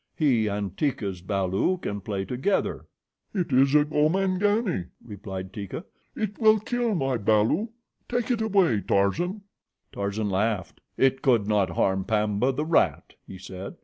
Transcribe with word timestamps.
"He 0.15 0.47
and 0.47 0.75
Teeka's 0.75 1.21
balu 1.21 1.77
can 1.79 2.01
play 2.01 2.25
together." 2.25 2.87
"It 3.35 3.53
is 3.53 3.75
a 3.75 3.85
Gomangani," 3.85 4.85
replied 5.05 5.53
Teeka. 5.53 5.83
"It 6.15 6.39
will 6.39 6.59
kill 6.59 6.95
my 6.95 7.17
balu. 7.17 7.67
Take 8.09 8.31
it 8.31 8.41
away, 8.41 8.81
Tarzan." 8.81 9.41
Tarzan 9.93 10.31
laughed. 10.31 10.81
"It 10.97 11.21
could 11.21 11.47
not 11.47 11.69
harm 11.69 12.03
Pamba, 12.03 12.51
the 12.51 12.65
rat," 12.65 13.13
he 13.27 13.37
said. 13.37 13.75